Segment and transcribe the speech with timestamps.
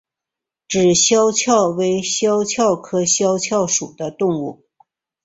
[0.67, 4.65] 脂肖峭为肖峭科肖峭属的动物。